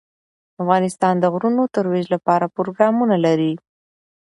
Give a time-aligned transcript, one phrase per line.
[0.61, 3.53] افغانستان د غرونه د ترویج لپاره پروګرامونه لري.